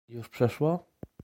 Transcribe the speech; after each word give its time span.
Już 0.09 0.29
przeszło. 0.29 0.91